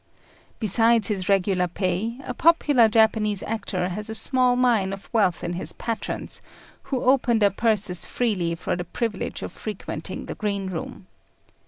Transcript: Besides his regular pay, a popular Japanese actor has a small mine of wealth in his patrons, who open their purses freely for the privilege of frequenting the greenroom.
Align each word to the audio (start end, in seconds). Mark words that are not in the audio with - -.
Besides 0.59 1.09
his 1.09 1.29
regular 1.29 1.67
pay, 1.67 2.17
a 2.23 2.33
popular 2.33 2.87
Japanese 2.89 3.43
actor 3.43 3.89
has 3.89 4.09
a 4.09 4.15
small 4.15 4.55
mine 4.55 4.93
of 4.93 5.11
wealth 5.13 5.43
in 5.43 5.53
his 5.53 5.73
patrons, 5.73 6.41
who 6.85 7.03
open 7.03 7.37
their 7.37 7.51
purses 7.51 8.03
freely 8.03 8.55
for 8.55 8.75
the 8.75 8.83
privilege 8.83 9.43
of 9.43 9.51
frequenting 9.51 10.25
the 10.25 10.33
greenroom. 10.33 11.05